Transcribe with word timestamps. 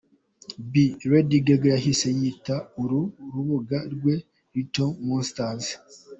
be, 0.71 0.83
Lady 1.11 1.37
Gaga 1.45 1.67
yahise 1.75 2.07
yita 2.19 2.55
uru 2.81 3.01
rubuga 3.33 3.77
rwe, 3.93 4.13
Littlemonsters. 4.53 5.65